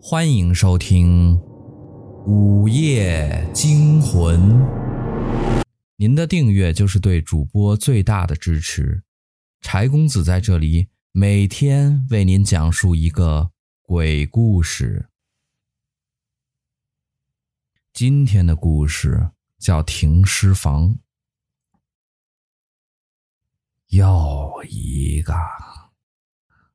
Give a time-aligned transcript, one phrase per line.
[0.00, 1.36] 欢迎收听
[2.24, 4.40] 《午夜惊魂》。
[5.96, 9.02] 您的订阅就是对主播最大的支持。
[9.60, 13.50] 柴公子在这里每天为您讲述一个
[13.82, 15.08] 鬼故事。
[17.92, 20.90] 今天的故事叫《停尸房》。
[23.88, 25.34] 又一个。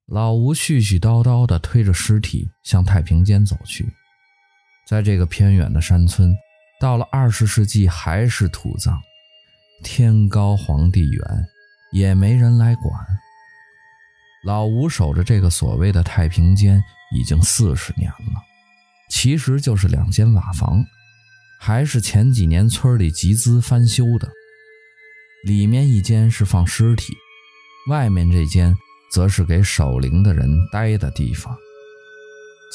[0.08, 3.86] 老吴絮絮叨叨地推着尸体向太平间走去。
[4.86, 6.36] 在这个偏远的山村，
[6.80, 9.00] 到了二十世纪还是土葬，
[9.84, 11.48] 天高皇帝远，
[11.94, 12.94] 也没人来管。
[14.46, 16.84] 老吴守着这个所谓的太平间
[17.16, 18.42] 已经四十年了，
[19.10, 20.84] 其实就是两间瓦房，
[21.62, 24.30] 还是前几年村里集资翻修的。
[25.46, 27.14] 里面一间是放尸体，
[27.90, 28.76] 外面这间。
[29.14, 31.56] 则是给守灵的人待的地方。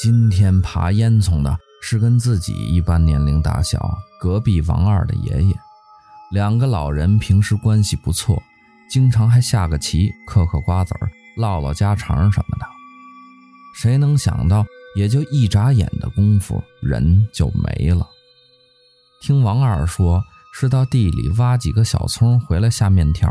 [0.01, 5.53] 今天爬烟囱的是跟自己一般年龄大小，隔壁王二的爷爷。
[6.31, 8.41] 两个老人平时关系不错，
[8.89, 12.65] 经常还下个棋、嗑嗑瓜子儿、唠唠家常什么的。
[13.75, 14.65] 谁能想到，
[14.95, 18.07] 也就一眨眼的功夫，人就没了。
[19.21, 23.29] 听王二说，是到地里挖几个小葱回来下面条。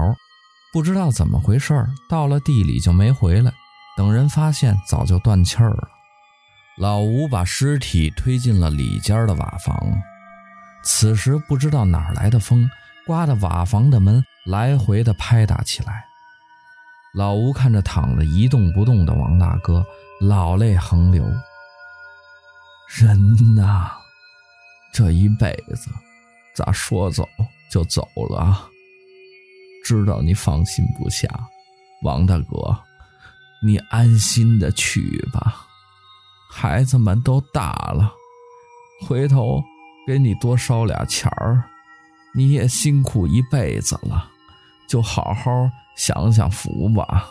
[0.79, 3.53] 不知道怎么回事，到了地里就没回来。
[3.97, 5.89] 等人发现，早就断气儿了。
[6.77, 9.77] 老吴把尸体推进了里间的瓦房。
[10.85, 12.71] 此时不知道哪来的风，
[13.05, 16.05] 刮得瓦房的门来回的拍打起来。
[17.13, 19.85] 老吴看着躺着一动不动的王大哥，
[20.21, 21.25] 老泪横流。
[22.87, 23.91] 人呐，
[24.95, 25.91] 这一辈子
[26.55, 27.29] 咋说走
[27.69, 28.71] 就走了？
[29.85, 31.29] 知道你放心不下，
[32.03, 32.79] 王大哥，
[33.63, 35.67] 你安心的去吧。
[36.51, 38.13] 孩子们都大了，
[39.07, 39.63] 回头
[40.07, 41.65] 给你多烧俩钱儿。
[42.35, 44.31] 你也辛苦一辈子了，
[44.89, 47.31] 就好好享享福吧。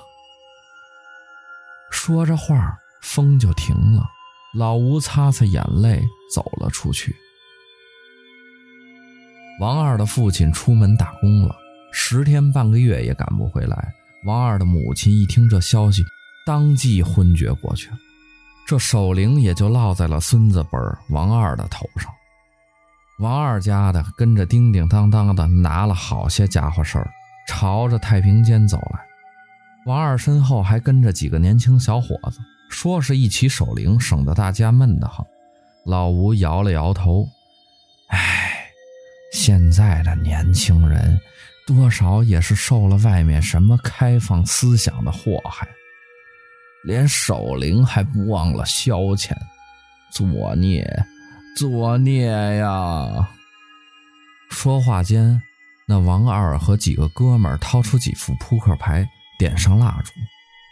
[1.91, 4.09] 说着话，风就停了。
[4.53, 6.03] 老吴擦擦眼泪，
[6.33, 7.15] 走了出去。
[9.59, 11.55] 王二的父亲出门打工了。
[11.91, 13.93] 十天半个月也赶不回来。
[14.25, 16.03] 王二的母亲一听这消息，
[16.45, 17.97] 当即昏厥过去了。
[18.67, 20.71] 这守灵也就落在了孙子辈
[21.09, 22.11] 王二的头上。
[23.19, 27.09] 王二家的跟着叮叮当当的拿了好些家伙事儿，
[27.47, 28.99] 朝着太平间走来。
[29.85, 35.25] 王二身后还跟着几个年轻小伙子，说是一起守灵，省得大家闷得慌。
[35.85, 37.25] 老吴摇了摇头，
[38.09, 38.65] 唉，
[39.31, 41.17] 现在的年轻人。
[41.67, 45.67] 多少也是受了外面什么开放思想的祸害，
[46.85, 49.35] 连守灵还不忘了消遣，
[50.13, 51.05] 作孽，
[51.57, 52.25] 作孽
[52.57, 53.29] 呀！
[54.49, 55.41] 说话间，
[55.85, 59.05] 那王二和几个哥们儿掏出几副扑克牌，
[59.37, 60.13] 点上蜡烛。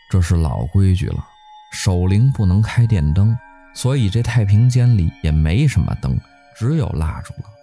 [0.10, 1.28] 这是老规矩了，
[1.74, 3.38] 守灵不能开电灯，
[3.74, 6.18] 所以这太平间里也没什么灯，
[6.58, 7.55] 只有蜡烛了。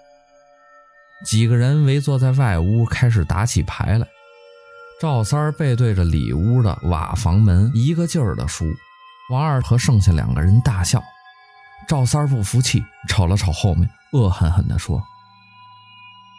[1.24, 4.06] 几个人围坐在外屋，开始打起牌来。
[5.00, 8.64] 赵三背对着里屋的瓦房门，一个劲儿的输。
[9.30, 11.02] 王二和剩下两个人大笑。
[11.88, 15.02] 赵三不服气，瞅了瞅后面，恶狠狠地说：“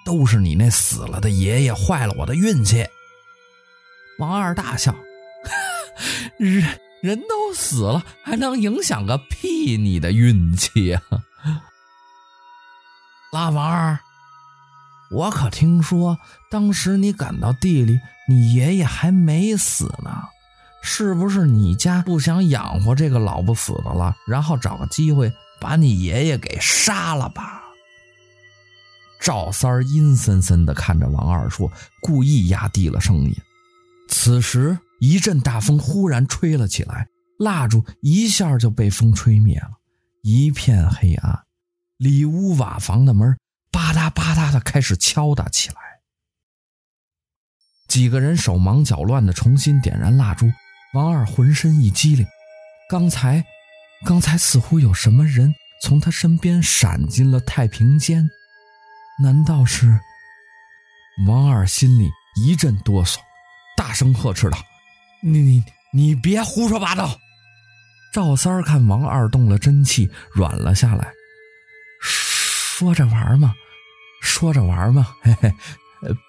[0.06, 2.88] 都是你那死了的爷爷坏了我的运气。”
[4.20, 4.96] 王二大笑
[6.40, 11.02] ：“人人都死了，还能影响个屁你的运气啊！”
[13.34, 14.00] 老王二。
[15.14, 16.18] 我可听说，
[16.50, 20.24] 当时你赶到地里，你爷爷还没死呢，
[20.82, 25.32] 是不是你家不想养活这个老不死的了，然后找个机会
[25.62, 27.62] 把你爷爷给杀了吧？
[29.22, 33.36] 赵三阴森森地看着王二说，故意压低了声音。
[34.10, 37.08] 此时，一阵大风忽然吹了起来，
[37.38, 39.72] 蜡烛一下就被风吹灭了，
[40.24, 41.44] 一片黑暗，
[41.98, 43.38] 里屋瓦房的门。
[43.74, 45.76] 吧嗒吧嗒的开始敲打起来，
[47.88, 50.46] 几个人手忙脚乱的重新点燃蜡烛。
[50.94, 52.24] 王二浑身一激灵，
[52.88, 53.44] 刚才，
[54.06, 58.30] 刚才似乎有什么人从他身边闪进了太平间，
[59.24, 60.00] 难道是？
[61.28, 63.18] 王二心里一阵哆嗦，
[63.76, 64.58] 大声呵斥道
[65.24, 67.20] ：“你你你别胡说八道！”
[68.14, 71.12] 赵三儿看王二动了真气，软了下来，
[72.00, 73.56] 说着玩嘛。
[74.24, 75.54] 说着玩嘛，嘿嘿，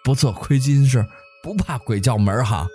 [0.03, 1.07] 不做亏心事，
[1.43, 2.67] 不怕鬼叫门哈。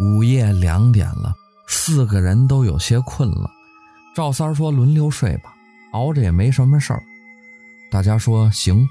[0.00, 1.34] 午夜两点了，
[1.66, 3.50] 四个人都有些困了。
[4.14, 5.54] 赵三说：“轮流睡吧，
[5.92, 7.02] 熬着也没什么事儿。”
[7.90, 8.88] 大家说：“行。”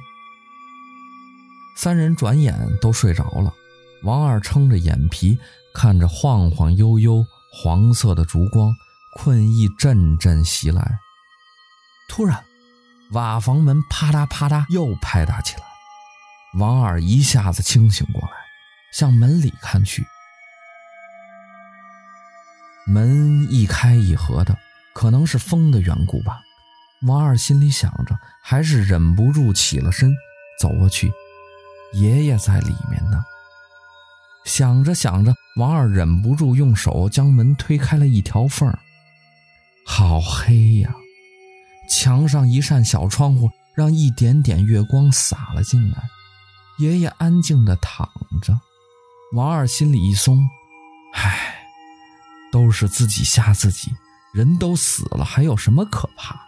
[1.76, 3.52] 三人转眼都睡着了。
[4.04, 5.40] 王二撑着眼皮，
[5.74, 8.72] 看着晃晃悠悠黄色的烛光，
[9.16, 11.00] 困意阵阵袭来。
[12.08, 12.45] 突然，
[13.16, 15.64] 瓦房门啪嗒啪嗒又拍打起来。
[16.60, 18.32] 王二一下子清醒过来，
[18.92, 20.06] 向门里看去。
[22.86, 24.58] 门一开一合的，
[24.94, 26.42] 可能是风的缘故吧。
[27.08, 30.14] 王二心里想着，还是忍不住起了身，
[30.60, 31.10] 走过去。
[31.94, 33.24] 爷爷在里面呢。
[34.44, 38.78] 想着想着，王二忍不住用手将门推开了一条缝儿。
[39.86, 40.94] 好黑呀！
[41.88, 46.04] 墙上一扇小窗户，让一点点月光洒了进来。
[46.78, 48.10] 爷爷安静地躺
[48.42, 48.60] 着，
[49.34, 50.46] 王二心里一松，
[51.14, 51.68] 唉，
[52.52, 53.92] 都是自己吓自己，
[54.34, 56.40] 人都死了，还有什么可怕？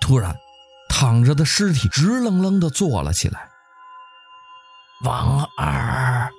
[0.00, 0.36] 突然，
[0.88, 3.48] 躺着的尸体直愣愣地坐了起来。
[5.04, 6.30] 王二，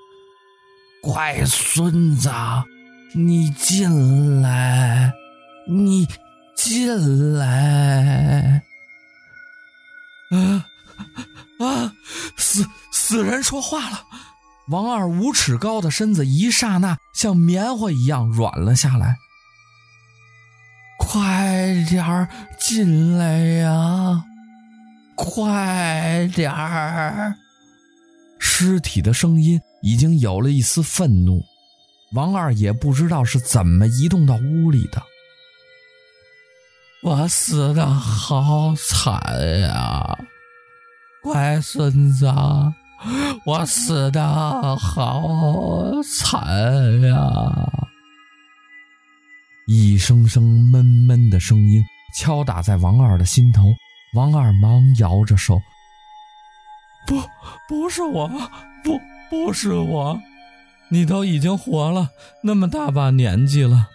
[1.03, 2.31] 乖孙子，
[3.13, 5.11] 你进来，
[5.69, 6.07] 你
[6.67, 8.61] 进来。
[10.29, 10.65] 啊
[11.59, 11.93] 啊！
[12.35, 14.03] 死死人说话了。
[14.67, 19.15] 王二五尺高的身子一刹那像棉花一样软了下来。
[20.99, 22.27] 快点儿
[22.59, 24.25] 进来呀！
[25.15, 27.35] 快点儿！
[28.39, 31.41] 尸体的声音已经有了一丝愤怒，
[32.13, 35.01] 王二也不知道是怎么移动到屋里的。
[37.03, 39.21] 我死的好惨
[39.61, 40.17] 呀，
[41.21, 42.25] 乖孙子，
[43.45, 47.19] 我死的好惨呀！
[49.67, 51.83] 一声声闷闷的声音
[52.15, 53.63] 敲打在王二的心头，
[54.15, 55.61] 王二忙摇着手。
[57.05, 57.21] 不，
[57.69, 58.27] 不是我，
[58.83, 60.19] 不，不是我。
[60.89, 62.09] 你都已经活了
[62.43, 63.87] 那么大把年纪了，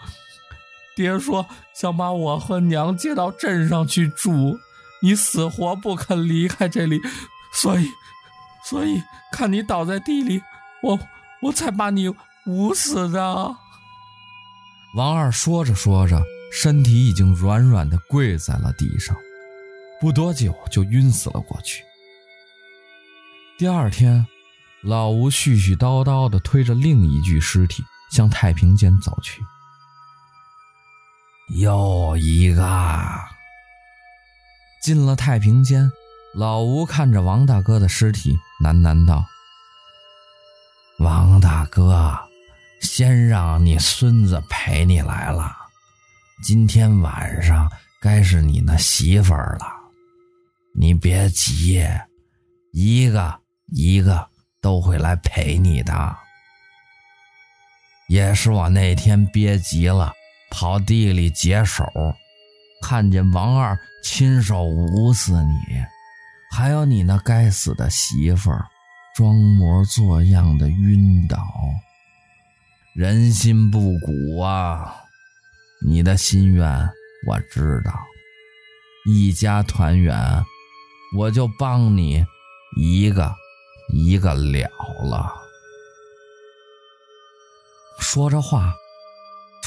[0.95, 4.59] 爹说想把我和娘接到镇上去住，
[5.03, 7.01] 你死活不肯离开这里，
[7.55, 7.89] 所以，
[8.69, 9.03] 所以
[9.33, 10.43] 看你倒在地里，
[10.83, 11.01] 我
[11.43, 12.13] 我才把你
[12.47, 13.57] 捂死的。
[14.95, 16.23] 王二说着说着，
[16.53, 19.17] 身体已经软软的跪在了地上，
[20.01, 21.83] 不多久就晕死了过去。
[23.57, 24.27] 第二天，
[24.83, 29.41] 老吴絮絮叨叨地推着另一具尸体向太平间走去。
[31.57, 32.63] 又一个。
[34.83, 35.91] 进了太平间，
[36.35, 39.25] 老吴看着王大哥的尸体，喃喃道
[40.99, 42.19] ：“王大哥，
[42.81, 45.55] 先让你孙子陪你来了，
[46.43, 47.71] 今天晚上
[48.01, 49.67] 该是你那媳妇儿了，
[50.75, 51.83] 你别急，
[52.73, 53.39] 一个。”
[53.75, 54.29] 一个
[54.61, 56.15] 都会来陪你的，
[58.07, 60.13] 也是我那天憋急了，
[60.53, 61.85] 跑地里解手，
[62.83, 65.57] 看见王二亲手捂死你，
[66.55, 68.51] 还有你那该死的媳妇，
[69.17, 71.39] 装模作样的晕倒。
[72.95, 74.95] 人心不古啊，
[75.85, 76.91] 你的心愿
[77.27, 77.93] 我知道，
[79.07, 80.45] 一家团圆，
[81.17, 82.25] 我就帮你
[82.77, 83.35] 一个。
[83.95, 84.71] 一个了
[85.05, 85.31] 了。
[87.99, 88.73] 说着话，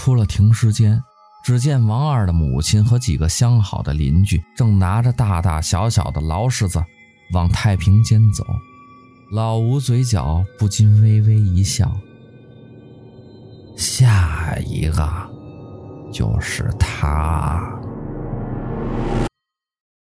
[0.05, 1.01] 出了停尸间，
[1.43, 6.79] 只见王二的母亲和几个相好的邻居正拿着大大小小的劳柿子
[7.33, 8.45] 往太平间走。
[9.31, 11.91] 老吴嘴角不禁微微一笑。
[13.75, 15.09] 下一个
[16.13, 17.59] 就是他。